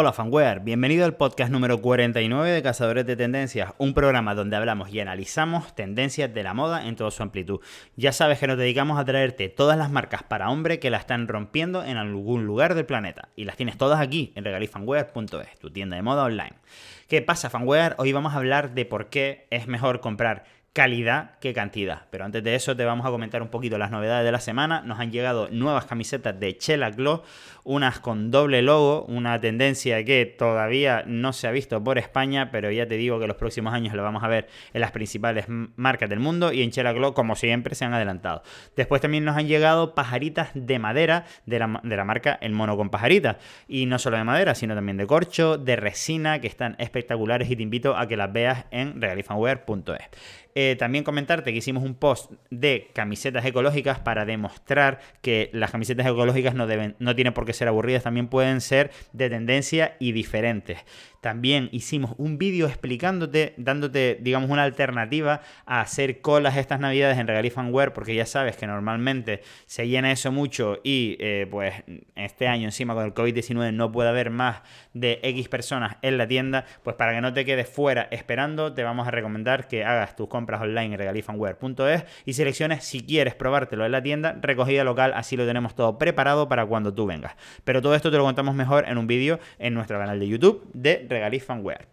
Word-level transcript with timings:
Hola 0.00 0.12
fanware, 0.12 0.60
bienvenido 0.60 1.04
al 1.04 1.16
podcast 1.16 1.50
número 1.50 1.82
49 1.82 2.52
de 2.52 2.62
Cazadores 2.62 3.04
de 3.04 3.16
Tendencias, 3.16 3.72
un 3.78 3.94
programa 3.94 4.36
donde 4.36 4.54
hablamos 4.54 4.90
y 4.90 5.00
analizamos 5.00 5.74
tendencias 5.74 6.32
de 6.32 6.44
la 6.44 6.54
moda 6.54 6.86
en 6.86 6.94
toda 6.94 7.10
su 7.10 7.20
amplitud. 7.24 7.58
Ya 7.96 8.12
sabes 8.12 8.38
que 8.38 8.46
nos 8.46 8.58
dedicamos 8.58 9.00
a 9.00 9.04
traerte 9.04 9.48
todas 9.48 9.76
las 9.76 9.90
marcas 9.90 10.22
para 10.22 10.50
hombre 10.50 10.78
que 10.78 10.90
la 10.90 10.98
están 10.98 11.26
rompiendo 11.26 11.82
en 11.82 11.96
algún 11.96 12.46
lugar 12.46 12.76
del 12.76 12.86
planeta 12.86 13.30
y 13.34 13.42
las 13.42 13.56
tienes 13.56 13.76
todas 13.76 13.98
aquí 13.98 14.32
en 14.36 14.44
regalifanwear.es, 14.44 15.58
tu 15.58 15.70
tienda 15.72 15.96
de 15.96 16.02
moda 16.02 16.22
online. 16.22 16.54
¿Qué 17.08 17.20
pasa 17.20 17.50
fanware? 17.50 17.96
Hoy 17.98 18.12
vamos 18.12 18.34
a 18.34 18.36
hablar 18.36 18.74
de 18.74 18.84
por 18.84 19.08
qué 19.08 19.48
es 19.50 19.66
mejor 19.66 19.98
comprar 19.98 20.44
calidad 20.72 21.38
que 21.40 21.52
cantidad. 21.52 22.02
Pero 22.10 22.24
antes 22.24 22.44
de 22.44 22.54
eso 22.54 22.76
te 22.76 22.84
vamos 22.84 23.06
a 23.06 23.10
comentar 23.10 23.42
un 23.42 23.48
poquito 23.48 23.78
las 23.78 23.90
novedades 23.90 24.24
de 24.24 24.32
la 24.32 24.40
semana. 24.40 24.82
Nos 24.82 25.00
han 25.00 25.10
llegado 25.10 25.48
nuevas 25.50 25.86
camisetas 25.86 26.38
de 26.38 26.56
Chela 26.56 26.90
Glow, 26.90 27.22
unas 27.64 27.98
con 27.98 28.30
doble 28.30 28.62
logo, 28.62 29.04
una 29.06 29.40
tendencia 29.40 30.04
que 30.04 30.24
todavía 30.26 31.02
no 31.06 31.32
se 31.32 31.48
ha 31.48 31.50
visto 31.50 31.82
por 31.82 31.98
España, 31.98 32.50
pero 32.52 32.70
ya 32.70 32.86
te 32.86 32.96
digo 32.96 33.18
que 33.18 33.26
los 33.26 33.36
próximos 33.36 33.74
años 33.74 33.94
lo 33.94 34.02
vamos 34.02 34.22
a 34.22 34.28
ver 34.28 34.48
en 34.72 34.80
las 34.80 34.92
principales 34.92 35.46
marcas 35.48 36.08
del 36.08 36.20
mundo 36.20 36.52
y 36.52 36.62
en 36.62 36.70
Chela 36.70 36.92
Glow, 36.92 37.12
como 37.12 37.34
siempre, 37.34 37.74
se 37.74 37.84
han 37.84 37.94
adelantado. 37.94 38.42
Después 38.76 39.00
también 39.00 39.24
nos 39.24 39.36
han 39.36 39.48
llegado 39.48 39.94
pajaritas 39.94 40.50
de 40.54 40.78
madera 40.78 41.24
de 41.44 41.58
la, 41.58 41.80
de 41.82 41.96
la 41.96 42.04
marca 42.04 42.38
El 42.40 42.52
Mono 42.52 42.76
con 42.76 42.90
Pajaritas. 42.90 43.36
Y 43.66 43.86
no 43.86 43.98
solo 43.98 44.16
de 44.16 44.24
madera, 44.24 44.54
sino 44.54 44.74
también 44.74 44.96
de 44.96 45.06
corcho, 45.06 45.58
de 45.58 45.76
resina, 45.76 46.40
que 46.40 46.46
están 46.46 46.76
espectaculares 46.78 47.50
y 47.50 47.56
te 47.56 47.62
invito 47.62 47.96
a 47.96 48.06
que 48.06 48.16
las 48.16 48.32
veas 48.32 48.66
en 48.70 49.00
regalifanware.es. 49.00 50.08
Eh, 50.60 50.74
también 50.74 51.04
comentarte 51.04 51.52
que 51.52 51.58
hicimos 51.58 51.84
un 51.84 51.94
post 51.94 52.32
de 52.50 52.90
camisetas 52.92 53.44
ecológicas 53.44 54.00
para 54.00 54.24
demostrar 54.24 54.98
que 55.22 55.50
las 55.52 55.70
camisetas 55.70 56.04
ecológicas 56.04 56.56
no, 56.56 56.66
deben, 56.66 56.96
no 56.98 57.14
tienen 57.14 57.32
por 57.32 57.46
qué 57.46 57.52
ser 57.52 57.68
aburridas, 57.68 58.02
también 58.02 58.26
pueden 58.26 58.60
ser 58.60 58.90
de 59.12 59.30
tendencia 59.30 59.94
y 60.00 60.10
diferentes. 60.10 60.80
También 61.20 61.68
hicimos 61.72 62.14
un 62.16 62.38
vídeo 62.38 62.66
explicándote, 62.66 63.54
dándote, 63.56 64.18
digamos, 64.20 64.50
una 64.50 64.62
alternativa 64.62 65.40
a 65.66 65.80
hacer 65.80 66.20
colas 66.20 66.56
estas 66.56 66.80
navidades 66.80 67.18
en 67.18 67.26
Regalifanware, 67.26 67.92
porque 67.92 68.14
ya 68.14 68.26
sabes 68.26 68.56
que 68.56 68.66
normalmente 68.66 69.42
se 69.66 69.88
llena 69.88 70.12
eso 70.12 70.30
mucho 70.30 70.78
y 70.84 71.16
eh, 71.18 71.46
pues 71.50 71.74
este 72.14 72.46
año 72.46 72.66
encima 72.66 72.94
con 72.94 73.04
el 73.04 73.14
COVID-19 73.14 73.72
no 73.72 73.90
puede 73.90 74.10
haber 74.10 74.30
más 74.30 74.62
de 74.94 75.18
X 75.22 75.48
personas 75.48 75.96
en 76.02 76.18
la 76.18 76.28
tienda, 76.28 76.64
pues 76.82 76.96
para 76.96 77.12
que 77.12 77.20
no 77.20 77.32
te 77.32 77.44
quedes 77.44 77.68
fuera 77.68 78.08
esperando, 78.10 78.72
te 78.74 78.84
vamos 78.84 79.08
a 79.08 79.10
recomendar 79.10 79.68
que 79.68 79.84
hagas 79.84 80.14
tus 80.14 80.28
compras 80.28 80.60
online 80.60 80.94
en 80.94 80.98
regalifanware.es 80.98 82.04
y 82.24 82.32
selecciones 82.34 82.84
si 82.84 83.02
quieres 83.02 83.34
probártelo 83.34 83.84
en 83.84 83.92
la 83.92 84.02
tienda, 84.02 84.36
recogida 84.40 84.84
local, 84.84 85.12
así 85.14 85.36
lo 85.36 85.46
tenemos 85.46 85.74
todo 85.74 85.98
preparado 85.98 86.48
para 86.48 86.64
cuando 86.66 86.94
tú 86.94 87.06
vengas. 87.06 87.36
Pero 87.64 87.82
todo 87.82 87.94
esto 87.94 88.10
te 88.10 88.16
lo 88.16 88.24
contamos 88.24 88.54
mejor 88.54 88.86
en 88.88 88.98
un 88.98 89.06
vídeo 89.06 89.40
en 89.58 89.74
nuestro 89.74 89.98
canal 89.98 90.20
de 90.20 90.28
YouTube 90.28 90.68
de 90.72 91.07
Regalifanware. 91.08 91.88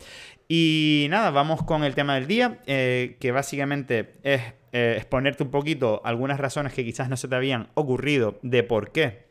Y 0.48 1.08
nada, 1.10 1.32
vamos 1.32 1.64
con 1.64 1.84
el 1.84 1.96
tema 1.96 2.16
del 2.16 2.28
día, 2.28 2.60
eh, 2.68 3.18
que 3.20 3.32
básicamente 3.32 4.14
es 4.24 4.42
eh, 4.72 4.96
exponerte 4.98 5.44
un 5.44 5.50
poquito 5.50 6.02
algunas 6.04 6.40
razones 6.40 6.74
que 6.74 6.84
quizás 6.84 7.10
no 7.10 7.18
se 7.18 7.28
te 7.28 7.36
habían 7.36 7.70
ocurrido 7.74 8.38
de 8.44 8.64
por 8.64 8.92
qué 8.92 9.26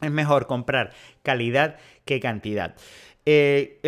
es 0.00 0.10
mejor 0.10 0.46
comprar 0.46 0.92
calidad 1.22 1.76
que 2.04 2.20
cantidad. 2.20 2.74
Eh, 3.24 3.80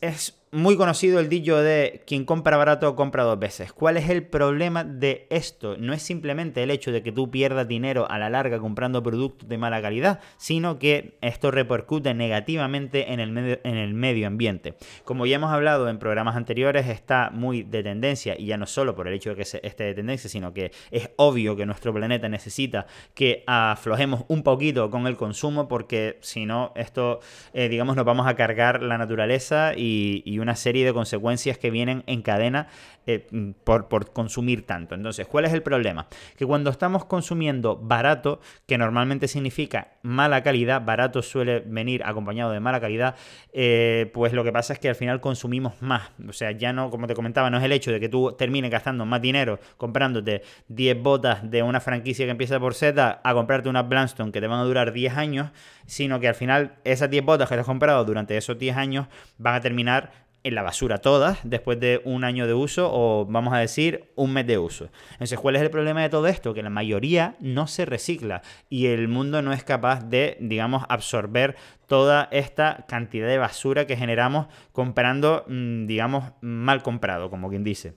es 0.00 0.41
muy 0.52 0.76
conocido 0.76 1.18
el 1.18 1.30
dicho 1.30 1.56
de 1.56 2.02
quien 2.06 2.26
compra 2.26 2.58
barato 2.58 2.94
compra 2.94 3.24
dos 3.24 3.38
veces. 3.38 3.72
¿Cuál 3.72 3.96
es 3.96 4.10
el 4.10 4.22
problema 4.26 4.84
de 4.84 5.26
esto? 5.30 5.78
No 5.78 5.94
es 5.94 6.02
simplemente 6.02 6.62
el 6.62 6.70
hecho 6.70 6.92
de 6.92 7.02
que 7.02 7.10
tú 7.10 7.30
pierdas 7.30 7.66
dinero 7.66 8.06
a 8.10 8.18
la 8.18 8.28
larga 8.28 8.58
comprando 8.58 9.02
productos 9.02 9.48
de 9.48 9.56
mala 9.56 9.80
calidad, 9.80 10.20
sino 10.36 10.78
que 10.78 11.16
esto 11.22 11.50
repercute 11.50 12.12
negativamente 12.12 13.14
en 13.14 13.20
el 13.20 13.32
medio, 13.32 13.60
en 13.64 13.78
el 13.78 13.94
medio 13.94 14.26
ambiente. 14.26 14.74
Como 15.04 15.24
ya 15.24 15.36
hemos 15.36 15.50
hablado 15.50 15.88
en 15.88 15.98
programas 15.98 16.36
anteriores, 16.36 16.86
está 16.86 17.30
muy 17.30 17.62
de 17.62 17.82
tendencia, 17.82 18.38
y 18.38 18.44
ya 18.44 18.58
no 18.58 18.66
solo 18.66 18.94
por 18.94 19.08
el 19.08 19.14
hecho 19.14 19.30
de 19.30 19.36
que 19.36 19.42
esté 19.42 19.84
de 19.84 19.94
tendencia, 19.94 20.28
sino 20.28 20.52
que 20.52 20.70
es 20.90 21.08
obvio 21.16 21.56
que 21.56 21.64
nuestro 21.64 21.94
planeta 21.94 22.28
necesita 22.28 22.86
que 23.14 23.42
aflojemos 23.46 24.26
un 24.28 24.42
poquito 24.42 24.90
con 24.90 25.06
el 25.06 25.16
consumo, 25.16 25.66
porque 25.66 26.18
si 26.20 26.44
no, 26.44 26.72
esto, 26.76 27.20
eh, 27.54 27.70
digamos, 27.70 27.96
nos 27.96 28.04
vamos 28.04 28.26
a 28.26 28.36
cargar 28.36 28.82
la 28.82 28.98
naturaleza 28.98 29.72
y, 29.74 30.22
y 30.26 30.41
una 30.42 30.56
serie 30.56 30.84
de 30.84 30.92
consecuencias 30.92 31.58
que 31.58 31.70
vienen 31.70 32.02
en 32.06 32.22
cadena 32.22 32.68
eh, 33.06 33.26
por, 33.64 34.12
consumir 34.12 34.64
tanto. 34.66 34.94
Entonces, 34.94 35.26
¿cuál 35.26 35.44
es 35.44 35.52
el 35.52 35.62
problema? 35.62 36.06
Que 36.36 36.46
cuando 36.46 36.70
estamos 36.70 37.04
consumiendo 37.04 37.76
barato, 37.76 38.40
que 38.66 38.78
normalmente 38.78 39.26
significa 39.26 39.94
mala 40.02 40.42
calidad, 40.42 40.84
barato 40.84 41.22
suele 41.22 41.60
venir 41.60 42.02
acompañado 42.04 42.52
de 42.52 42.60
mala 42.60 42.80
calidad, 42.80 43.16
eh, 43.52 44.10
pues 44.14 44.32
lo 44.32 44.44
que 44.44 44.52
pasa 44.52 44.72
es 44.72 44.78
que 44.78 44.88
al 44.88 44.94
final 44.94 45.20
consumimos 45.20 45.80
más. 45.80 46.10
O 46.28 46.32
sea, 46.32 46.52
ya 46.52 46.72
no, 46.72 46.90
como 46.90 47.06
te 47.06 47.14
comentaba, 47.14 47.50
no 47.50 47.58
es 47.58 47.64
el 47.64 47.72
hecho 47.72 47.90
de 47.90 47.98
que 47.98 48.08
tú 48.08 48.36
termines 48.38 48.70
gastando 48.70 49.04
más 49.04 49.20
dinero 49.20 49.58
comprándote 49.76 50.42
10 50.68 51.02
botas 51.02 51.50
de 51.50 51.62
una 51.62 51.80
franquicia 51.80 52.24
que 52.24 52.30
empieza 52.30 52.60
por 52.60 52.74
Z 52.74 53.20
a 53.22 53.34
comprarte 53.34 53.68
una 53.68 53.82
Blanstone 53.82 54.32
que 54.32 54.40
te 54.40 54.46
van 54.46 54.60
a 54.60 54.64
durar 54.64 54.92
10 54.92 55.16
años, 55.16 55.50
sino 55.86 56.20
que 56.20 56.28
al 56.28 56.34
final 56.34 56.76
esas 56.84 57.10
10 57.10 57.24
botas 57.24 57.48
que 57.48 57.54
te 57.54 57.60
has 57.60 57.66
comprado 57.66 58.04
durante 58.04 58.36
esos 58.36 58.58
10 58.58 58.76
años 58.76 59.06
van 59.38 59.54
a 59.54 59.60
terminar 59.60 60.22
en 60.44 60.54
la 60.54 60.62
basura 60.62 60.98
todas 60.98 61.38
después 61.44 61.78
de 61.78 62.00
un 62.04 62.24
año 62.24 62.46
de 62.46 62.54
uso 62.54 62.90
o 62.92 63.26
vamos 63.26 63.54
a 63.54 63.58
decir 63.58 64.10
un 64.14 64.32
mes 64.32 64.46
de 64.46 64.58
uso. 64.58 64.90
Entonces, 65.12 65.38
¿cuál 65.38 65.56
es 65.56 65.62
el 65.62 65.70
problema 65.70 66.02
de 66.02 66.08
todo 66.08 66.26
esto? 66.26 66.54
Que 66.54 66.62
la 66.62 66.70
mayoría 66.70 67.36
no 67.40 67.66
se 67.66 67.84
recicla 67.84 68.42
y 68.68 68.86
el 68.86 69.08
mundo 69.08 69.42
no 69.42 69.52
es 69.52 69.64
capaz 69.64 70.04
de, 70.04 70.36
digamos, 70.40 70.84
absorber 70.88 71.56
toda 71.86 72.28
esta 72.32 72.84
cantidad 72.88 73.28
de 73.28 73.38
basura 73.38 73.86
que 73.86 73.96
generamos 73.96 74.46
comprando, 74.72 75.44
mm, 75.46 75.86
digamos, 75.86 76.32
mal 76.40 76.82
comprado, 76.82 77.30
como 77.30 77.48
quien 77.48 77.64
dice. 77.64 77.94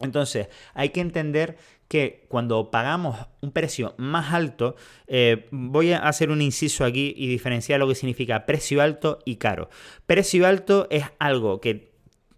Entonces, 0.00 0.48
hay 0.74 0.90
que 0.90 1.00
entender 1.00 1.56
que 1.88 2.26
cuando 2.28 2.70
pagamos 2.70 3.18
un 3.40 3.50
precio 3.50 3.94
más 3.96 4.34
alto, 4.34 4.76
eh, 5.06 5.48
voy 5.50 5.92
a 5.92 6.00
hacer 6.00 6.30
un 6.30 6.42
inciso 6.42 6.84
aquí 6.84 7.14
y 7.16 7.26
diferenciar 7.26 7.80
lo 7.80 7.88
que 7.88 7.94
significa 7.94 8.44
precio 8.44 8.82
alto 8.82 9.18
y 9.24 9.36
caro. 9.36 9.70
Precio 10.06 10.46
alto 10.46 10.86
es 10.90 11.04
algo 11.18 11.60
que 11.60 11.90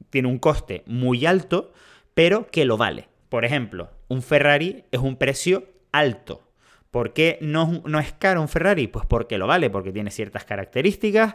tiene 0.09 0.29
un 0.29 0.39
coste 0.39 0.83
muy 0.87 1.27
alto, 1.27 1.73
pero 2.15 2.47
que 2.49 2.65
lo 2.65 2.77
vale. 2.77 3.09
Por 3.29 3.45
ejemplo, 3.45 3.91
un 4.09 4.23
Ferrari 4.23 4.85
es 4.93 5.01
un 5.01 5.17
precio 5.17 5.65
alto. 5.93 6.43
¿Por 6.91 7.13
qué 7.13 7.39
no, 7.41 7.83
no, 7.85 7.99
es 8.01 8.13
caro 8.13 8.41
un 8.41 8.49
Ferrari? 8.49 8.87
Pues 8.87 9.07
porque 9.07 9.39
lo 9.39 9.47
vale, 9.47 9.71
porque 9.71 9.93
tiene 9.93 10.11
ciertas 10.11 10.45
características, 10.45 11.35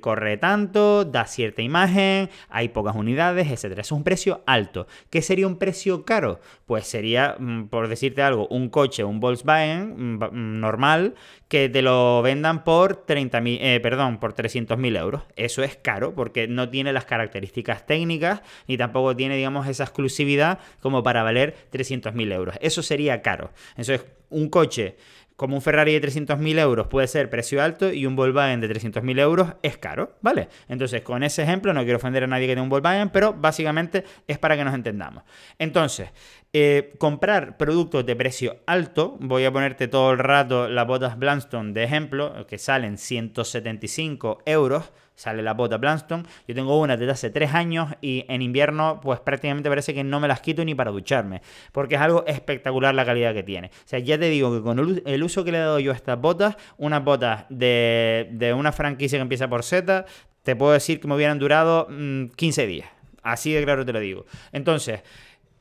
corre 0.00 0.36
tanto, 0.36 1.04
da 1.04 1.26
cierta 1.26 1.62
imagen, 1.62 2.30
hay 2.48 2.68
pocas 2.68 2.96
unidades, 2.96 3.48
etc. 3.50 3.78
Es 3.78 3.92
un 3.92 4.04
precio 4.04 4.42
alto. 4.46 4.86
¿Qué 5.10 5.22
sería 5.22 5.46
un 5.46 5.58
precio 5.58 6.04
caro? 6.04 6.40
Pues 6.66 6.86
sería, 6.86 7.36
mm, 7.38 7.68
por 7.68 7.88
decirte 7.88 8.22
algo, 8.22 8.48
un 8.48 8.68
coche, 8.68 9.04
un 9.04 9.20
Volkswagen 9.20 9.94
mm, 9.96 10.24
mm, 10.24 10.60
normal, 10.60 11.14
que 11.48 11.68
te 11.68 11.82
lo 11.82 12.22
vendan 12.22 12.64
por 12.64 12.96
30 12.96 13.42
eh, 13.44 13.80
perdón, 13.82 14.18
por 14.18 14.34
300.000 14.34 14.98
euros. 14.98 15.22
Eso 15.36 15.62
es 15.62 15.76
caro 15.76 16.14
porque 16.14 16.48
no 16.48 16.70
tiene 16.70 16.92
las 16.92 17.04
características 17.04 17.86
técnicas 17.86 18.42
ni 18.66 18.76
tampoco 18.76 19.14
tiene, 19.14 19.36
digamos, 19.36 19.66
esa 19.68 19.84
exclusividad 19.84 20.58
como 20.80 21.02
para 21.02 21.22
valer 21.22 21.54
300.000 21.72 22.32
euros. 22.32 22.56
Eso 22.60 22.82
sería 22.82 23.22
caro. 23.22 23.50
Entonces, 23.76 24.06
un 24.32 24.48
coche 24.48 24.96
como 25.42 25.56
un 25.56 25.62
Ferrari 25.62 25.98
de 25.98 26.08
300.000 26.08 26.58
euros 26.60 26.86
puede 26.86 27.08
ser 27.08 27.28
precio 27.28 27.60
alto 27.62 27.92
y 27.92 28.06
un 28.06 28.14
Volkswagen 28.14 28.60
de 28.60 28.70
300.000 28.70 29.18
euros 29.18 29.54
es 29.62 29.76
caro, 29.76 30.16
¿vale? 30.20 30.48
Entonces, 30.68 31.02
con 31.02 31.24
ese 31.24 31.42
ejemplo, 31.42 31.72
no 31.72 31.82
quiero 31.82 31.96
ofender 31.96 32.22
a 32.22 32.26
nadie 32.28 32.46
que 32.46 32.52
tenga 32.52 32.62
un 32.62 32.68
Volkswagen, 32.68 33.10
pero 33.10 33.32
básicamente 33.32 34.04
es 34.28 34.38
para 34.38 34.56
que 34.56 34.64
nos 34.64 34.72
entendamos. 34.72 35.24
Entonces, 35.58 36.10
eh, 36.52 36.94
comprar 36.98 37.56
productos 37.56 38.06
de 38.06 38.14
precio 38.14 38.58
alto, 38.66 39.16
voy 39.20 39.44
a 39.44 39.52
ponerte 39.52 39.88
todo 39.88 40.12
el 40.12 40.18
rato 40.18 40.68
las 40.68 40.86
botas 40.86 41.18
Blanstone 41.18 41.72
de 41.72 41.82
ejemplo, 41.82 42.46
que 42.46 42.58
salen 42.58 42.96
175 42.96 44.42
euros, 44.46 44.92
sale 45.14 45.42
la 45.42 45.54
bota 45.54 45.78
Blanstone. 45.78 46.24
Yo 46.46 46.54
tengo 46.54 46.78
una 46.80 46.96
desde 46.96 47.12
hace 47.12 47.30
3 47.30 47.54
años 47.54 47.88
y 48.00 48.24
en 48.28 48.42
invierno 48.42 49.00
pues 49.02 49.20
prácticamente 49.20 49.68
parece 49.68 49.94
que 49.94 50.04
no 50.04 50.20
me 50.20 50.28
las 50.28 50.40
quito 50.40 50.64
ni 50.64 50.74
para 50.74 50.90
ducharme, 50.90 51.42
porque 51.72 51.96
es 51.96 52.00
algo 52.00 52.24
espectacular 52.26 52.94
la 52.94 53.04
calidad 53.04 53.34
que 53.34 53.42
tiene. 53.42 53.68
O 53.68 53.86
sea, 53.88 53.98
ya 53.98 54.18
te 54.18 54.28
digo 54.28 54.52
que 54.54 54.62
con 54.62 54.78
el 55.04 55.22
uso 55.22 55.44
que 55.44 55.52
le 55.52 55.58
he 55.58 55.60
dado 55.60 55.78
yo 55.80 55.92
a 55.92 55.94
estas 55.94 56.20
botas, 56.20 56.56
unas 56.76 57.04
botas 57.04 57.46
de, 57.48 58.54
una 58.56 58.72
franquicia 58.72 59.18
que 59.18 59.22
empieza 59.22 59.48
por 59.48 59.62
Z, 59.62 60.04
te 60.42 60.56
puedo 60.56 60.72
decir 60.72 61.00
que 61.00 61.08
me 61.08 61.14
hubieran 61.14 61.38
durado 61.38 61.86
15 61.86 62.64
mm, 62.64 62.68
días. 62.68 62.88
Así 63.22 63.52
de 63.52 63.62
claro 63.64 63.84
te 63.84 63.92
lo 63.92 64.00
digo. 64.00 64.26
Entonces, 64.50 65.02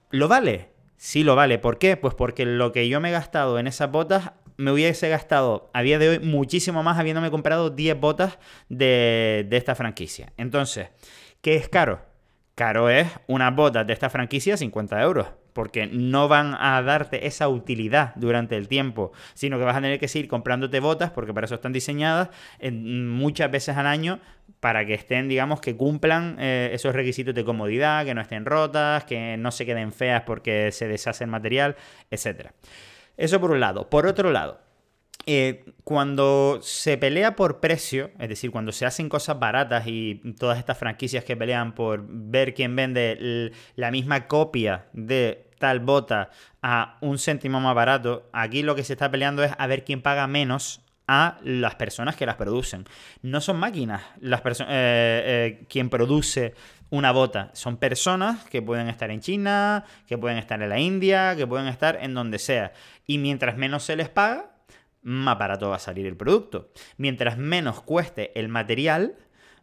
¿lo 0.09 0.27
vale? 0.27 0.69
Sí 1.03 1.23
lo 1.23 1.35
vale. 1.35 1.57
¿Por 1.57 1.79
qué? 1.79 1.97
Pues 1.97 2.13
porque 2.13 2.45
lo 2.45 2.71
que 2.71 2.87
yo 2.87 3.01
me 3.01 3.09
he 3.09 3.11
gastado 3.11 3.57
en 3.57 3.65
esas 3.65 3.89
botas 3.91 4.33
me 4.57 4.71
hubiese 4.71 5.09
gastado 5.09 5.71
a 5.73 5.81
día 5.81 5.97
de 5.97 6.09
hoy 6.09 6.19
muchísimo 6.19 6.83
más 6.83 6.99
habiéndome 6.99 7.31
comprado 7.31 7.71
10 7.71 7.99
botas 7.99 8.37
de, 8.69 9.47
esta 9.49 9.73
franquicia. 9.73 10.31
Entonces, 10.37 10.89
¿qué 11.41 11.55
es 11.55 11.67
caro? 11.67 12.05
Caro 12.55 12.89
es 12.89 13.07
unas 13.27 13.55
botas 13.55 13.87
de 13.87 13.93
esta 13.93 14.09
franquicia 14.09 14.57
50 14.57 15.01
euros. 15.01 15.27
porque 15.53 15.85
no 15.85 16.29
van 16.29 16.55
a 16.57 16.81
darte 16.81 17.27
esa 17.27 17.49
utilidad 17.49 18.13
durante 18.15 18.55
el 18.55 18.69
tiempo, 18.69 19.11
sino 19.33 19.57
que 19.57 19.65
vas 19.65 19.75
a 19.75 19.81
tener 19.81 19.99
que 19.99 20.07
seguir 20.07 20.29
comprándote 20.29 20.79
botas, 20.79 21.11
porque 21.11 21.33
para 21.33 21.43
eso 21.43 21.55
están 21.55 21.73
diseñadas, 21.73 22.29
muchas 22.71 23.51
veces 23.51 23.75
al 23.75 23.85
año 23.85 24.21
para 24.61 24.85
que 24.85 24.93
estén, 24.93 25.27
digamos, 25.27 25.59
que 25.59 25.75
cumplan 25.75 26.37
eh, 26.39 26.69
esos 26.71 26.95
requisitos 26.95 27.35
de 27.35 27.43
comodidad, 27.43 28.05
que 28.05 28.13
no 28.13 28.21
estén 28.21 28.45
rotas, 28.45 29.03
que 29.03 29.35
no 29.37 29.51
se 29.51 29.65
queden 29.65 29.91
feas 29.91 30.23
porque 30.23 30.71
se 30.71 30.87
deshace 30.87 31.25
el 31.25 31.29
material, 31.29 31.75
etc. 32.11 32.51
Eso 33.17 33.41
por 33.41 33.51
un 33.51 33.59
lado. 33.59 33.89
Por 33.89 34.05
otro 34.05 34.31
lado, 34.31 34.61
eh, 35.25 35.65
cuando 35.83 36.59
se 36.61 36.97
pelea 36.97 37.35
por 37.35 37.59
precio, 37.59 38.11
es 38.19 38.29
decir, 38.29 38.51
cuando 38.51 38.71
se 38.71 38.85
hacen 38.85 39.09
cosas 39.09 39.39
baratas 39.39 39.85
y 39.87 40.15
todas 40.39 40.57
estas 40.57 40.77
franquicias 40.77 41.23
que 41.23 41.37
pelean 41.37 41.75
por 41.75 42.03
ver 42.07 42.53
quién 42.53 42.75
vende 42.75 43.51
la 43.75 43.91
misma 43.91 44.27
copia 44.27 44.85
de 44.93 45.47
tal 45.59 45.79
bota 45.79 46.31
a 46.61 46.97
un 47.01 47.19
céntimo 47.19 47.59
más 47.59 47.75
barato, 47.75 48.29
aquí 48.33 48.63
lo 48.63 48.75
que 48.75 48.83
se 48.83 48.93
está 48.93 49.11
peleando 49.11 49.43
es 49.43 49.51
a 49.57 49.67
ver 49.67 49.83
quién 49.83 50.01
paga 50.01 50.25
menos 50.27 50.81
a 51.07 51.37
las 51.43 51.75
personas 51.75 52.15
que 52.15 52.25
las 52.25 52.35
producen. 52.35 52.85
No 53.21 53.41
son 53.41 53.57
máquinas 53.57 54.01
las 54.19 54.41
eh, 54.45 54.65
eh, 54.69 55.65
quien 55.67 55.89
produce 55.89 56.55
una 56.89 57.11
bota. 57.11 57.51
Son 57.53 57.77
personas 57.77 58.43
que 58.45 58.61
pueden 58.61 58.87
estar 58.87 59.11
en 59.11 59.19
China, 59.19 59.85
que 60.07 60.17
pueden 60.17 60.37
estar 60.37 60.61
en 60.61 60.69
la 60.69 60.79
India, 60.79 61.35
que 61.35 61.45
pueden 61.45 61.67
estar 61.67 61.97
en 62.01 62.13
donde 62.13 62.39
sea. 62.39 62.73
Y 63.07 63.17
mientras 63.17 63.57
menos 63.57 63.83
se 63.83 63.95
les 63.95 64.09
paga, 64.09 64.50
más 65.01 65.37
barato 65.37 65.69
va 65.69 65.77
a 65.77 65.79
salir 65.79 66.05
el 66.05 66.17
producto. 66.17 66.71
Mientras 66.97 67.37
menos 67.37 67.81
cueste 67.81 68.37
el 68.39 68.49
material, 68.49 69.15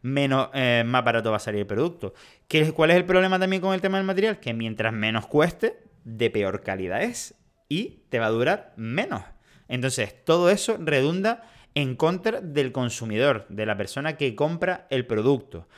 menos, 0.02 0.50
eh, 0.54 0.84
más 0.86 1.04
barato 1.04 1.30
va 1.30 1.36
a 1.36 1.40
salir 1.40 1.60
el 1.60 1.66
producto. 1.66 2.14
¿Qué, 2.46 2.72
¿Cuál 2.72 2.90
es 2.90 2.96
el 2.96 3.04
problema 3.04 3.38
también 3.38 3.62
con 3.62 3.74
el 3.74 3.80
tema 3.80 3.98
del 3.98 4.06
material? 4.06 4.40
Que 4.40 4.54
mientras 4.54 4.92
menos 4.92 5.26
cueste, 5.26 5.80
de 6.04 6.30
peor 6.30 6.62
calidad 6.62 7.02
es 7.02 7.34
y 7.68 8.02
te 8.08 8.18
va 8.18 8.26
a 8.26 8.30
durar 8.30 8.72
menos. 8.76 9.22
Entonces, 9.68 10.24
todo 10.24 10.50
eso 10.50 10.78
redunda 10.80 11.42
en 11.74 11.94
contra 11.94 12.40
del 12.40 12.72
consumidor, 12.72 13.46
de 13.48 13.66
la 13.66 13.76
persona 13.76 14.16
que 14.16 14.34
compra 14.34 14.86
el 14.90 15.06
producto. 15.06 15.68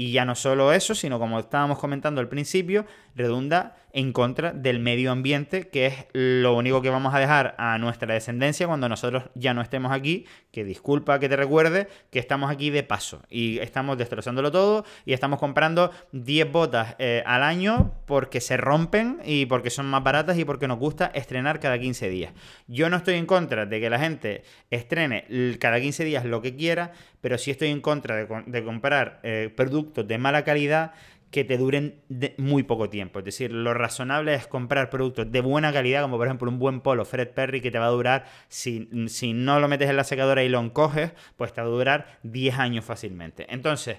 Y 0.00 0.12
ya 0.12 0.24
no 0.24 0.34
solo 0.34 0.72
eso, 0.72 0.94
sino 0.94 1.18
como 1.18 1.38
estábamos 1.38 1.78
comentando 1.78 2.22
al 2.22 2.28
principio, 2.30 2.86
redunda 3.14 3.76
en 3.92 4.14
contra 4.14 4.52
del 4.52 4.78
medio 4.78 5.12
ambiente, 5.12 5.68
que 5.68 5.86
es 5.86 6.06
lo 6.14 6.56
único 6.56 6.80
que 6.80 6.88
vamos 6.88 7.12
a 7.12 7.18
dejar 7.18 7.54
a 7.58 7.76
nuestra 7.76 8.14
descendencia 8.14 8.66
cuando 8.66 8.88
nosotros 8.88 9.24
ya 9.34 9.52
no 9.52 9.60
estemos 9.60 9.92
aquí, 9.92 10.24
que 10.52 10.64
disculpa 10.64 11.18
que 11.18 11.28
te 11.28 11.36
recuerde 11.36 11.88
que 12.10 12.18
estamos 12.18 12.50
aquí 12.50 12.70
de 12.70 12.82
paso 12.82 13.20
y 13.28 13.58
estamos 13.58 13.98
destrozándolo 13.98 14.50
todo 14.50 14.86
y 15.04 15.12
estamos 15.12 15.38
comprando 15.38 15.90
10 16.12 16.50
botas 16.50 16.94
eh, 16.98 17.22
al 17.26 17.42
año 17.42 17.92
porque 18.06 18.40
se 18.40 18.56
rompen 18.56 19.18
y 19.24 19.44
porque 19.46 19.68
son 19.68 19.84
más 19.86 20.02
baratas 20.02 20.38
y 20.38 20.46
porque 20.46 20.66
nos 20.66 20.78
gusta 20.78 21.10
estrenar 21.12 21.60
cada 21.60 21.78
15 21.78 22.08
días. 22.08 22.32
Yo 22.68 22.88
no 22.88 22.96
estoy 22.96 23.16
en 23.16 23.26
contra 23.26 23.66
de 23.66 23.80
que 23.80 23.90
la 23.90 23.98
gente 23.98 24.44
estrene 24.70 25.26
cada 25.60 25.78
15 25.78 26.04
días 26.04 26.24
lo 26.24 26.40
que 26.40 26.56
quiera, 26.56 26.92
pero 27.20 27.36
sí 27.36 27.50
estoy 27.50 27.68
en 27.68 27.80
contra 27.80 28.16
de, 28.16 28.64
comprar 28.64 29.20
eh, 29.24 29.52
productos 29.54 29.89
de 29.94 30.18
mala 30.18 30.44
calidad 30.44 30.92
que 31.30 31.44
te 31.44 31.56
duren 31.56 32.00
muy 32.38 32.64
poco 32.64 32.90
tiempo. 32.90 33.20
Es 33.20 33.24
decir, 33.24 33.52
lo 33.52 33.72
razonable 33.72 34.34
es 34.34 34.46
comprar 34.46 34.90
productos 34.90 35.30
de 35.30 35.40
buena 35.40 35.72
calidad, 35.72 36.02
como 36.02 36.16
por 36.16 36.26
ejemplo 36.26 36.50
un 36.50 36.58
buen 36.58 36.80
polo 36.80 37.04
Fred 37.04 37.28
Perry 37.28 37.60
que 37.60 37.70
te 37.70 37.78
va 37.78 37.86
a 37.86 37.90
durar, 37.90 38.26
si, 38.48 38.88
si 39.06 39.32
no 39.32 39.60
lo 39.60 39.68
metes 39.68 39.88
en 39.88 39.96
la 39.96 40.04
secadora 40.04 40.42
y 40.42 40.48
lo 40.48 40.60
encoges, 40.60 41.12
pues 41.36 41.52
te 41.52 41.60
va 41.60 41.68
a 41.68 41.70
durar 41.70 42.18
10 42.24 42.58
años 42.58 42.84
fácilmente. 42.84 43.46
Entonces, 43.48 43.98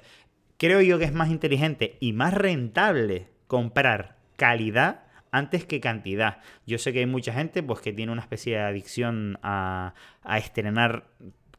creo 0.57 0.81
yo 0.81 0.99
que 0.99 1.05
es 1.05 1.13
más 1.13 1.29
inteligente 1.29 1.97
y 1.99 2.13
más 2.13 2.33
rentable 2.33 3.29
comprar 3.47 4.17
calidad 4.35 5.03
antes 5.31 5.65
que 5.65 5.79
cantidad. 5.79 6.39
Yo 6.67 6.77
sé 6.77 6.91
que 6.91 6.99
hay 6.99 7.05
mucha 7.05 7.31
gente 7.31 7.63
pues, 7.63 7.79
que 7.79 7.93
tiene 7.93 8.11
una 8.11 8.21
especie 8.21 8.57
de 8.57 8.63
adicción 8.63 9.39
a, 9.41 9.93
a 10.23 10.37
estrenar 10.37 11.05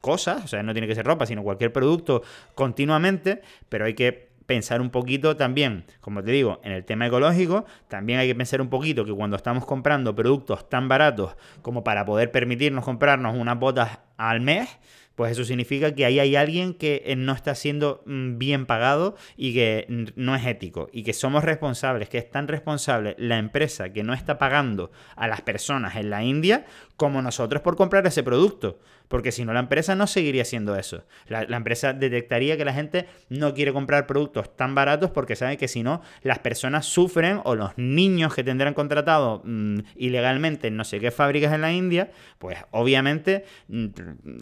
cosas, 0.02 0.44
o 0.44 0.48
sea, 0.48 0.62
no 0.62 0.74
tiene 0.74 0.86
que 0.86 0.94
ser 0.94 1.06
ropa, 1.06 1.24
sino 1.24 1.42
cualquier 1.42 1.72
producto 1.72 2.22
continuamente, 2.54 3.40
pero 3.70 3.86
hay 3.86 3.94
que 3.94 4.32
pensar 4.44 4.82
un 4.82 4.90
poquito 4.90 5.36
también, 5.36 5.84
como 6.00 6.22
te 6.22 6.32
digo, 6.32 6.60
en 6.64 6.72
el 6.72 6.84
tema 6.84 7.06
ecológico, 7.06 7.64
también 7.88 8.18
hay 8.18 8.28
que 8.28 8.34
pensar 8.34 8.60
un 8.60 8.68
poquito 8.68 9.04
que 9.04 9.12
cuando 9.12 9.36
estamos 9.36 9.64
comprando 9.64 10.14
productos 10.14 10.68
tan 10.68 10.88
baratos 10.88 11.36
como 11.62 11.84
para 11.84 12.04
poder 12.04 12.30
permitirnos 12.30 12.84
comprarnos 12.84 13.34
unas 13.36 13.58
botas 13.58 14.00
al 14.18 14.40
mes, 14.40 14.68
pues 15.14 15.32
eso 15.32 15.44
significa 15.44 15.94
que 15.94 16.04
ahí 16.04 16.18
hay 16.18 16.36
alguien 16.36 16.74
que 16.74 17.02
eh, 17.04 17.16
no 17.16 17.32
está 17.32 17.54
siendo 17.54 18.02
mm, 18.06 18.38
bien 18.38 18.66
pagado 18.66 19.16
y 19.36 19.54
que 19.54 19.86
no 20.16 20.34
es 20.34 20.46
ético 20.46 20.88
y 20.92 21.02
que 21.02 21.12
somos 21.12 21.44
responsables, 21.44 22.08
que 22.08 22.18
es 22.18 22.30
tan 22.30 22.48
responsable 22.48 23.14
la 23.18 23.38
empresa 23.38 23.92
que 23.92 24.02
no 24.02 24.14
está 24.14 24.38
pagando 24.38 24.90
a 25.16 25.28
las 25.28 25.42
personas 25.42 25.96
en 25.96 26.10
la 26.10 26.24
India 26.24 26.64
como 26.96 27.20
nosotros 27.22 27.62
por 27.62 27.76
comprar 27.76 28.06
ese 28.06 28.22
producto. 28.22 28.80
Porque 29.12 29.30
si 29.30 29.44
no, 29.44 29.52
la 29.52 29.60
empresa 29.60 29.94
no 29.94 30.06
seguiría 30.06 30.40
haciendo 30.40 30.74
eso. 30.74 31.04
La, 31.28 31.42
empresa 31.54 31.92
detectaría 31.92 32.56
que 32.56 32.64
la 32.64 32.72
gente 32.72 33.06
no 33.28 33.52
quiere 33.52 33.70
comprar 33.70 34.06
productos 34.06 34.56
tan 34.56 34.74
baratos 34.74 35.10
porque 35.10 35.36
sabe 35.36 35.58
que 35.58 35.68
si 35.68 35.82
no, 35.82 36.00
las 36.22 36.38
personas 36.38 36.86
sufren 36.86 37.42
o 37.44 37.54
los 37.54 37.76
niños 37.76 38.34
que 38.34 38.42
tendrán 38.42 38.72
contratado 38.72 39.42
mm, 39.44 39.80
ilegalmente 39.96 40.68
en 40.68 40.78
no 40.78 40.84
sé 40.84 40.98
qué 40.98 41.10
fábricas 41.10 41.52
en 41.52 41.60
la 41.60 41.74
India, 41.74 42.10
pues 42.38 42.56
obviamente 42.70 43.44
mm, 43.68 43.86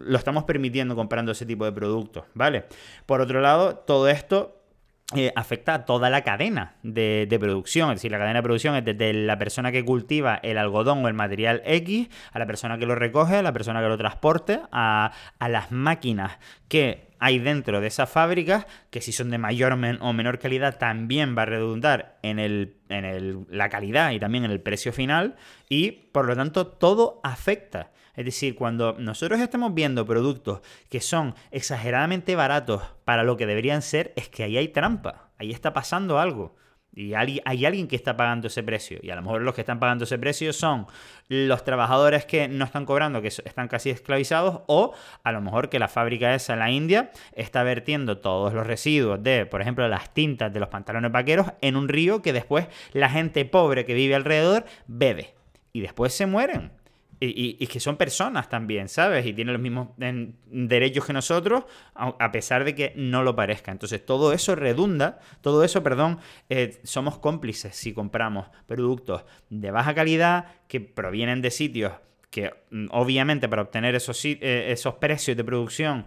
lo 0.05 0.17
estamos 0.17 0.45
permitiendo 0.45 0.95
comprando 0.95 1.33
ese 1.33 1.45
tipo 1.45 1.65
de 1.65 1.73
productos, 1.73 2.23
¿vale? 2.33 2.63
Por 3.05 3.19
otro 3.19 3.41
lado, 3.41 3.75
todo 3.75 4.07
esto 4.07 4.60
eh, 5.15 5.33
afecta 5.35 5.73
a 5.73 5.85
toda 5.85 6.09
la 6.09 6.23
cadena 6.23 6.75
de, 6.83 7.27
producción. 7.39 7.89
Es 7.89 7.97
decir, 7.97 8.11
la 8.11 8.17
cadena 8.17 8.39
de 8.39 8.43
producción 8.43 8.75
es 8.75 8.85
desde 8.85 9.13
la 9.13 9.37
persona 9.37 9.71
que 9.71 9.83
cultiva 9.83 10.39
el 10.41 10.57
algodón 10.57 11.03
o 11.03 11.07
el 11.07 11.13
material 11.13 11.61
X, 11.65 12.09
a 12.31 12.39
la 12.39 12.45
persona 12.45 12.77
que 12.77 12.85
lo 12.85 12.95
recoge, 12.95 13.37
a 13.37 13.41
la 13.41 13.53
persona 13.53 13.81
que 13.81 13.87
lo 13.87 13.97
transporte, 13.97 14.61
a, 14.71 15.11
las 15.39 15.71
máquinas 15.71 16.39
que 16.67 17.09
hay 17.19 17.39
dentro 17.39 17.81
de 17.81 17.87
esas 17.87 18.09
fábricas, 18.09 18.65
que 18.89 19.01
si 19.01 19.11
son 19.11 19.29
de 19.29 19.37
mayor 19.37 19.73
o 19.73 20.13
menor 20.13 20.39
calidad 20.39 20.77
también 20.77 21.37
va 21.37 21.43
a 21.43 21.45
redundar 21.45 22.17
en, 22.23 22.75
la 23.49 23.69
calidad 23.69 24.11
y 24.11 24.19
también 24.19 24.45
en 24.45 24.51
el 24.51 24.61
precio 24.61 24.93
final, 24.93 25.35
y 25.69 25.91
por 25.91 26.25
lo 26.25 26.35
tanto 26.35 26.67
todo 26.67 27.19
afecta. 27.23 27.91
Es 28.15 28.25
decir, 28.25 28.55
cuando 28.55 28.95
nosotros 28.99 29.39
estamos 29.39 29.73
viendo 29.73 30.05
productos 30.05 30.61
que 30.89 31.01
son 31.01 31.35
exageradamente 31.51 32.35
baratos 32.35 32.83
para 33.05 33.23
lo 33.23 33.37
que 33.37 33.45
deberían 33.45 33.81
ser, 33.81 34.13
es 34.15 34.29
que 34.29 34.43
ahí 34.43 34.57
hay 34.57 34.67
trampa, 34.69 35.29
ahí 35.37 35.51
está 35.51 35.73
pasando 35.73 36.19
algo. 36.19 36.55
Y 36.93 37.13
hay, 37.13 37.39
alguien 37.45 37.87
que 37.87 37.95
está 37.95 38.17
pagando 38.17 38.47
ese 38.47 38.63
precio. 38.63 38.99
Y 39.01 39.11
a 39.11 39.15
lo 39.15 39.21
mejor 39.21 39.41
los 39.41 39.55
que 39.55 39.61
están 39.61 39.79
pagando 39.79 40.03
ese 40.03 40.19
precio 40.19 40.51
son 40.51 40.87
los 41.29 41.63
trabajadores 41.63 42.25
que 42.25 42.49
no 42.49 42.65
están 42.65 42.85
cobrando, 42.85 43.21
que 43.21 43.29
están 43.29 43.69
casi 43.69 43.91
esclavizados, 43.91 44.63
o 44.67 44.93
a 45.23 45.31
lo 45.31 45.39
mejor 45.39 45.69
que 45.69 45.79
la 45.79 45.87
fábrica 45.87 46.35
esa 46.35 46.53
en 46.53 46.59
la 46.59 46.69
India 46.69 47.11
está 47.31 47.63
vertiendo 47.63 48.17
todos 48.17 48.53
los 48.53 48.67
residuos 48.67 49.23
de, 49.23 49.45
por 49.45 49.61
ejemplo, 49.61 49.87
las 49.87 50.13
tintas 50.13 50.51
de 50.51 50.59
los 50.59 50.67
pantalones 50.67 51.13
vaqueros 51.13 51.47
en 51.61 51.77
un 51.77 51.87
río 51.87 52.21
que 52.21 52.33
después 52.33 52.67
la 52.91 53.09
gente 53.09 53.45
pobre 53.45 53.85
que 53.85 53.93
vive 53.93 54.15
alrededor 54.15 54.65
bebe. 54.87 55.33
Y 55.71 55.79
después 55.79 56.13
se 56.13 56.25
mueren. 56.25 56.80
Y, 57.23 57.67
que 57.67 57.79
son 57.79 57.97
personas 57.97 58.49
también, 58.49 58.89
¿sabes? 58.89 59.27
Y 59.27 59.33
tienen 59.33 59.53
los 59.53 59.61
mismos 59.61 59.89
derechos 60.47 61.05
que 61.05 61.13
nosotros, 61.13 61.65
a, 61.93 62.31
pesar 62.31 62.63
de 62.63 62.73
que 62.73 62.93
no 62.95 63.21
lo 63.21 63.35
parezca. 63.35 63.71
Entonces, 63.71 64.03
todo 64.03 64.33
eso 64.33 64.55
redunda, 64.55 65.19
todo 65.41 65.63
eso, 65.63 65.83
perdón, 65.83 66.17
eh, 66.49 66.79
somos 66.83 67.19
cómplices 67.19 67.75
si 67.75 67.93
compramos 67.93 68.47
productos 68.65 69.23
de 69.51 69.69
baja 69.69 69.93
calidad 69.93 70.47
que 70.67 70.81
provienen 70.81 71.43
de 71.43 71.51
sitios 71.51 71.93
que, 72.31 72.53
mm, 72.71 72.87
obviamente, 72.91 73.47
para 73.47 73.61
obtener 73.61 73.93
esos, 73.93 74.23
eh, 74.25 74.71
esos 74.71 74.95
precios 74.95 75.37
de 75.37 75.43
producción 75.43 76.05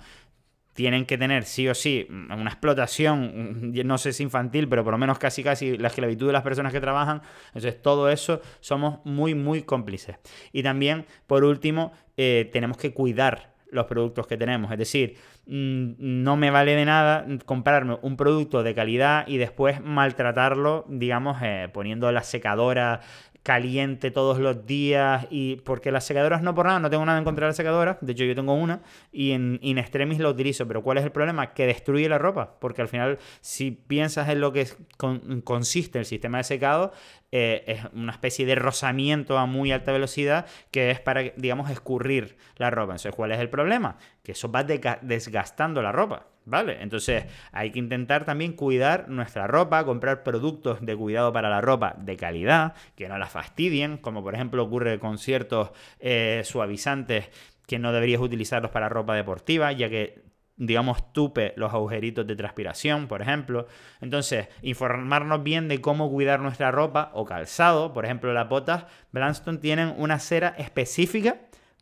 tienen 0.75 1.07
que 1.07 1.17
tener 1.17 1.45
sí 1.45 1.69
o 1.69 1.75
sí 1.75 2.07
una 2.11 2.51
explotación, 2.51 3.73
no 3.73 3.99
sé 3.99 4.13
si 4.13 4.23
infantil, 4.23 4.69
pero 4.69 4.85
por 4.85 4.93
lo 4.93 4.99
menos 4.99 5.19
casi 5.19 5.43
casi 5.43 5.79
la 5.79 5.89
esclavitud 5.89 6.27
de 6.27 6.33
las 6.33 6.43
personas 6.43 6.73
que 6.73 6.81
trabajan. 6.81 7.23
Entonces 7.49 7.81
todo 7.81 8.11
eso 8.11 8.43
somos 8.61 8.99
muy, 9.05 9.35
muy 9.35 9.63
cómplices. 9.63 10.17
Y 10.53 10.63
también, 10.63 11.07
por 11.27 11.45
último, 11.45 11.93
eh, 12.17 12.51
tenemos 12.53 12.77
que 12.77 12.93
cuidar 12.93 13.55
los 13.71 13.87
productos 13.87 14.27
que 14.27 14.37
tenemos. 14.37 14.71
Es 14.73 14.79
decir, 14.79 15.17
mm, 15.17 15.34
no 15.47 16.37
me 16.37 16.51
vale 16.51 16.75
de 16.75 16.85
nada 16.85 17.27
comprarme 17.45 17.99
un 18.03 18.17
producto 18.17 18.63
de 18.63 18.75
calidad 18.75 19.27
y 19.27 19.37
después 19.37 19.83
maltratarlo, 19.83 20.87
digamos, 20.89 21.39
eh, 21.43 21.69
poniendo 21.73 22.11
la 22.13 22.23
secadora 22.23 23.01
caliente 23.43 24.11
todos 24.11 24.39
los 24.39 24.65
días 24.65 25.27
y 25.29 25.57
porque 25.57 25.93
las 25.93 26.05
secadoras 26.05 26.41
no 26.41 26.55
por 26.55 26.65
nada, 26.65 26.81
no 26.81 26.89
tengo 26.89 27.05
nada 27.05 27.19
en 27.19 27.25
contra 27.25 27.45
de 27.45 27.51
las 27.51 27.57
secadoras, 27.57 27.99
de 28.01 28.13
hecho 28.13 28.25
yo 28.25 28.35
tengo 28.35 28.55
una 28.55 28.81
y 29.13 29.33
en 29.33 29.79
extremis 29.79 30.19
la 30.19 30.31
utilizo, 30.31 30.67
pero 30.67 30.83
¿cuál 30.83 30.97
es 30.97 31.05
el 31.05 31.13
problema? 31.13 31.53
Que 31.53 31.67
destruye 31.67 32.09
la 32.09 32.17
ropa, 32.17 32.59
porque 32.59 32.81
al 32.81 32.89
final 32.89 33.19
si 33.43 33.71
piensas 33.71 34.31
en 34.31 34.41
lo 34.41 34.51
que 34.55 34.67
consiste 35.45 35.99
el 35.99 36.07
sistema 36.07 36.39
de 36.39 36.45
secado, 36.45 36.93
eh, 37.37 37.65
es 37.67 37.81
una 37.93 38.13
especie 38.13 38.47
de 38.47 38.55
rozamiento 38.55 39.39
a 39.39 39.47
muy 39.47 39.73
alta 39.73 39.91
velocidad 39.91 40.47
que 40.71 40.93
es 40.93 41.01
para, 41.01 41.23
digamos, 41.37 41.69
escurrir 41.69 42.37
la 42.59 42.71
ropa. 42.71 42.93
Entonces, 42.93 43.13
¿cuál 43.13 43.33
es 43.33 43.41
el 43.41 43.51
problema? 43.51 43.99
Que 44.25 44.33
eso 44.33 44.51
va 44.51 44.65
desgastando 44.65 45.81
la 45.83 45.93
ropa. 45.93 46.27
¿Vale? 46.47 46.83
Entonces 46.83 47.25
hay 47.53 47.71
que 47.71 47.79
intentar 47.79 48.27
también 48.27 48.53
cuidar 48.53 49.09
nuestra 49.09 49.47
ropa, 49.47 49.85
comprar 49.85 50.23
productos 50.23 50.85
de 50.85 50.95
cuidado 50.95 51.33
para 51.33 51.49
la 51.49 51.63
ropa 51.63 51.95
de 51.99 52.19
calidad, 52.19 52.75
que 52.97 53.09
no 53.09 53.17
la 53.17 53.29
fastidien, 53.29 53.97
como 53.97 54.23
por 54.23 54.35
ejemplo 54.35 54.63
ocurre 54.63 54.99
con 54.99 55.17
ciertos 55.17 55.71
eh, 56.01 56.43
suavizantes 56.45 57.31
que 57.67 57.79
no 57.79 57.93
deberías 57.93 58.21
utilizarlos 58.21 58.71
para 58.73 58.91
ropa 58.91 59.15
deportiva, 59.15 59.73
ya 59.73 59.89
que 59.89 60.25
digamos, 60.57 61.13
tupe 61.13 61.53
los 61.57 61.73
agujeritos 61.73 62.27
de 62.27 62.37
transpiración, 62.37 63.09
por 63.09 63.23
ejemplo. 63.23 63.67
Entonces, 64.01 64.49
informarnos 64.63 65.43
bien 65.43 65.69
de 65.69 65.81
cómo 65.81 66.11
cuidar 66.11 66.41
nuestra 66.41 66.71
ropa 66.71 67.11
o 67.15 67.25
calzado. 67.25 67.93
Por 67.93 68.05
ejemplo, 68.05 68.33
las 68.33 68.49
botas 68.49 68.87
Blanston 69.13 69.61
tienen 69.61 69.95
una 69.97 70.19
cera 70.19 70.55
específica 70.59 71.39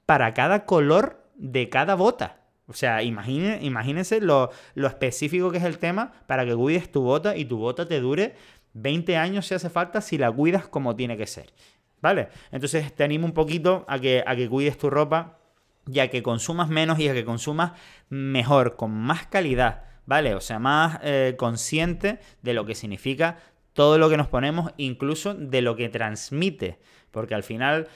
para 0.06 0.32
cada 0.34 0.64
color 0.64 1.21
de 1.36 1.68
cada 1.68 1.94
bota. 1.94 2.38
O 2.66 2.74
sea, 2.74 3.02
imagínense 3.02 4.20
lo, 4.20 4.50
lo 4.74 4.86
específico 4.86 5.50
que 5.50 5.58
es 5.58 5.64
el 5.64 5.78
tema 5.78 6.12
para 6.26 6.44
que 6.44 6.54
cuides 6.54 6.90
tu 6.90 7.02
bota 7.02 7.36
y 7.36 7.44
tu 7.44 7.58
bota 7.58 7.86
te 7.86 8.00
dure 8.00 8.34
20 8.74 9.16
años 9.16 9.46
si 9.46 9.54
hace 9.54 9.68
falta 9.68 10.00
si 10.00 10.16
la 10.16 10.30
cuidas 10.30 10.68
como 10.68 10.96
tiene 10.96 11.16
que 11.16 11.26
ser. 11.26 11.52
¿Vale? 12.00 12.28
Entonces 12.50 12.92
te 12.94 13.04
animo 13.04 13.26
un 13.26 13.32
poquito 13.32 13.84
a 13.88 13.98
que, 13.98 14.24
a 14.26 14.34
que 14.34 14.48
cuides 14.48 14.78
tu 14.78 14.90
ropa 14.90 15.38
ya 15.86 16.08
que 16.08 16.22
consumas 16.22 16.68
menos 16.68 16.98
y 16.98 17.08
a 17.08 17.14
que 17.14 17.24
consumas 17.24 17.72
mejor, 18.08 18.76
con 18.76 18.92
más 18.92 19.26
calidad, 19.26 19.84
¿vale? 20.06 20.34
O 20.34 20.40
sea, 20.40 20.58
más 20.58 21.00
eh, 21.02 21.34
consciente 21.36 22.20
de 22.42 22.54
lo 22.54 22.64
que 22.66 22.74
significa 22.74 23.38
todo 23.72 23.98
lo 23.98 24.08
que 24.08 24.16
nos 24.16 24.28
ponemos, 24.28 24.72
incluso 24.76 25.34
de 25.34 25.62
lo 25.62 25.76
que 25.76 25.88
transmite, 25.88 26.78
porque 27.10 27.34
al 27.34 27.42
final... 27.42 27.88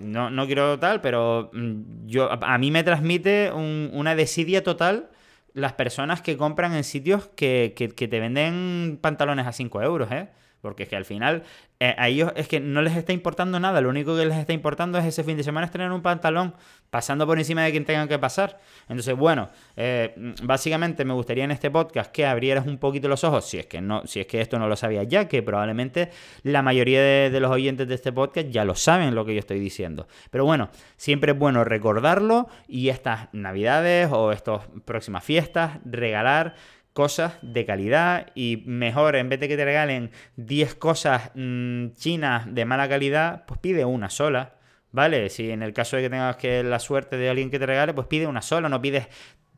No, 0.00 0.46
quiero 0.46 0.78
tal, 0.78 1.00
pero 1.00 1.50
mm, 1.52 2.06
yo, 2.06 2.30
a 2.30 2.58
mí 2.58 2.70
me 2.70 2.82
transmite 2.82 3.52
una 3.52 4.14
desidia 4.14 4.62
total 4.64 5.10
las 5.52 5.72
personas 5.74 6.20
que 6.20 6.36
compran 6.36 6.74
en 6.74 6.82
sitios 6.84 7.28
que, 7.36 7.74
que, 7.76 7.88
que 7.90 8.08
te 8.08 8.18
venden 8.20 8.98
pantalones 9.00 9.46
a 9.46 9.52
5 9.52 9.82
euros, 9.82 10.10
¿eh? 10.10 10.28
Porque 10.64 10.84
es 10.84 10.88
que 10.88 10.96
al 10.96 11.04
final 11.04 11.42
eh, 11.78 11.94
a 11.98 12.08
ellos 12.08 12.32
es 12.34 12.48
que 12.48 12.60
no 12.60 12.80
les 12.80 12.96
está 12.96 13.12
importando 13.12 13.60
nada. 13.60 13.82
Lo 13.82 13.90
único 13.90 14.16
que 14.16 14.24
les 14.24 14.38
está 14.38 14.54
importando 14.54 14.96
es 14.96 15.04
ese 15.04 15.22
fin 15.22 15.36
de 15.36 15.42
semana 15.42 15.70
tener 15.70 15.92
un 15.92 16.00
pantalón 16.00 16.54
pasando 16.88 17.26
por 17.26 17.38
encima 17.38 17.62
de 17.62 17.70
quien 17.70 17.84
tengan 17.84 18.08
que 18.08 18.18
pasar. 18.18 18.58
Entonces, 18.88 19.14
bueno, 19.14 19.50
eh, 19.76 20.14
básicamente 20.42 21.04
me 21.04 21.12
gustaría 21.12 21.44
en 21.44 21.50
este 21.50 21.70
podcast 21.70 22.10
que 22.10 22.24
abrieras 22.24 22.66
un 22.66 22.78
poquito 22.78 23.06
los 23.06 23.22
ojos, 23.24 23.44
si 23.44 23.58
es 23.58 23.66
que 23.66 23.82
no, 23.82 24.06
si 24.06 24.20
es 24.20 24.26
que 24.26 24.40
esto 24.40 24.58
no 24.58 24.66
lo 24.66 24.76
sabías 24.76 25.06
ya, 25.06 25.28
que 25.28 25.42
probablemente 25.42 26.08
la 26.42 26.62
mayoría 26.62 27.02
de, 27.02 27.28
de 27.28 27.40
los 27.40 27.50
oyentes 27.50 27.86
de 27.86 27.96
este 27.96 28.10
podcast 28.10 28.48
ya 28.48 28.64
lo 28.64 28.74
saben 28.74 29.14
lo 29.14 29.26
que 29.26 29.34
yo 29.34 29.40
estoy 29.40 29.60
diciendo. 29.60 30.08
Pero 30.30 30.46
bueno, 30.46 30.70
siempre 30.96 31.32
es 31.32 31.38
bueno 31.38 31.64
recordarlo 31.64 32.48
y 32.66 32.88
estas 32.88 33.28
navidades 33.32 34.08
o 34.10 34.32
estas 34.32 34.62
próximas 34.86 35.22
fiestas, 35.22 35.80
regalar 35.84 36.54
cosas 36.94 37.34
de 37.42 37.66
calidad 37.66 38.28
y 38.34 38.62
mejor, 38.64 39.16
en 39.16 39.28
vez 39.28 39.40
de 39.40 39.48
que 39.48 39.56
te 39.56 39.64
regalen 39.64 40.12
10 40.36 40.76
cosas 40.76 41.32
mm, 41.34 41.88
chinas 41.96 42.54
de 42.54 42.64
mala 42.64 42.88
calidad, 42.88 43.44
pues 43.46 43.60
pide 43.60 43.84
una 43.84 44.08
sola. 44.08 44.54
¿Vale? 44.92 45.28
Si 45.28 45.50
en 45.50 45.64
el 45.64 45.72
caso 45.72 45.96
de 45.96 46.02
que 46.02 46.10
tengas 46.10 46.36
que 46.36 46.62
la 46.62 46.78
suerte 46.78 47.16
de 47.16 47.28
alguien 47.28 47.50
que 47.50 47.58
te 47.58 47.66
regale, 47.66 47.92
pues 47.94 48.06
pide 48.06 48.28
una 48.28 48.42
sola, 48.42 48.68
no 48.68 48.80
pides 48.80 49.08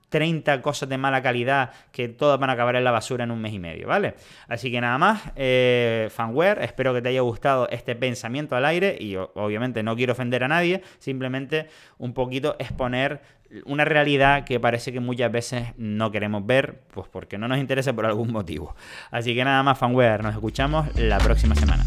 30 0.09 0.63
cosas 0.63 0.89
de 0.89 0.99
mala 0.99 1.23
calidad 1.23 1.73
que 1.93 2.09
todas 2.09 2.39
van 2.39 2.51
a 2.51 2.55
acabar 2.55 2.77
en 2.77 2.85
la 2.85 2.91
basura 2.91 3.25
en 3.25 3.31
un 3.31 3.41
mes 3.41 3.53
y 3.53 3.59
medio, 3.59 3.89
¿vale? 3.89 4.15
Así 4.49 4.71
que 4.71 4.81
nada 4.81 4.99
más, 4.99 5.23
eh, 5.37 6.09
fanware, 6.11 6.63
espero 6.63 6.95
que 6.95 7.03
te 7.03 7.09
haya 7.09 7.21
gustado 7.21 7.69
este 7.71 7.95
pensamiento 7.97 8.57
al 8.57 8.65
aire 8.65 8.97
y 8.99 9.17
obviamente 9.17 9.83
no 9.83 9.97
quiero 9.97 10.13
ofender 10.13 10.45
a 10.45 10.49
nadie, 10.49 10.83
simplemente 10.99 11.69
un 11.99 12.13
poquito 12.13 12.57
exponer 12.59 13.21
una 13.65 13.85
realidad 13.85 14.45
que 14.45 14.59
parece 14.61 14.93
que 14.93 15.01
muchas 15.01 15.31
veces 15.31 15.69
no 15.77 16.11
queremos 16.11 16.45
ver, 16.47 16.81
pues 16.93 17.09
porque 17.09 17.39
no 17.39 17.49
nos 17.49 17.59
interesa 17.59 17.93
por 17.93 18.07
algún 18.07 18.33
motivo. 18.33 18.75
Así 19.11 19.35
que 19.35 19.45
nada 19.45 19.63
más, 19.63 19.79
fanware, 19.79 20.23
nos 20.23 20.35
escuchamos 20.35 20.95
la 20.97 21.19
próxima 21.19 21.55
semana. 21.55 21.85